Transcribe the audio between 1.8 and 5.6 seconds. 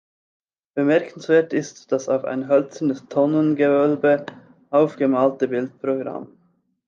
das auf ein hölzernes Tonnengewölbe aufgemalte